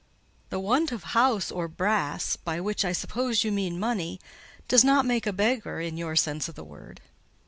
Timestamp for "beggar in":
5.33-5.95